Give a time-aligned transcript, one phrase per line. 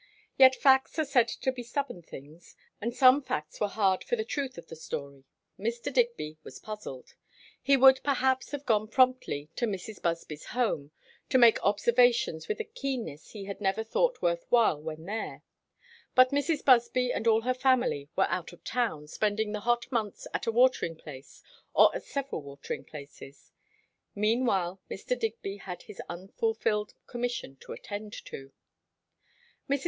[0.35, 4.25] Yet facts are said to be stubborn things, and some facts were hard for the
[4.25, 5.25] truth of the story.
[5.59, 5.93] Mr.
[5.93, 7.13] Digby was puzzled.
[7.61, 10.01] He would perhaps have gone promptly to Mrs.
[10.01, 10.89] Busby's home,
[11.29, 15.43] to make observations with a keenness he had never thought worth while when there;
[16.15, 16.65] but Mrs.
[16.65, 20.51] Busby and all her family were out of town, spending the hot months at a
[20.51, 21.43] watering place,
[21.75, 23.51] or at several watering places.
[24.15, 25.15] Meanwhile Mr.
[25.15, 28.51] Digby had his unfulfilled commission to attend to.
[29.69, 29.79] Mrs.